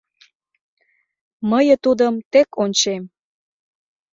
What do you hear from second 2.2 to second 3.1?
тек ончем